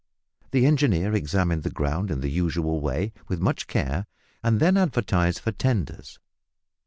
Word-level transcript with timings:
The 0.49 0.65
engineer 0.65 1.13
examined 1.13 1.61
the 1.61 1.69
ground 1.69 2.09
in 2.09 2.21
the 2.21 2.31
usual 2.31 2.81
way, 2.81 3.13
with 3.27 3.39
much 3.39 3.67
care, 3.67 4.07
and 4.43 4.59
then 4.59 4.75
advertised 4.75 5.37
for 5.37 5.51
"tenders." 5.51 6.17